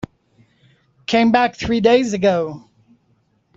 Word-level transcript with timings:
Came 1.05 1.31
back 1.31 1.55
three 1.55 1.79
days 1.79 2.13
ago. 2.13 2.67